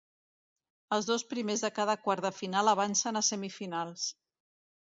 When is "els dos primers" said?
0.97-1.63